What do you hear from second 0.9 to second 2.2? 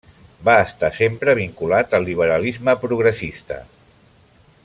sempre vinculat al